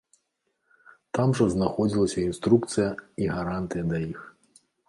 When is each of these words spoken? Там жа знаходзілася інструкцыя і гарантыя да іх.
Там 1.17 1.29
жа 1.41 1.47
знаходзілася 1.55 2.19
інструкцыя 2.31 2.89
і 3.25 3.31
гарантыя 3.37 3.83
да 3.93 3.97
іх. 4.11 4.19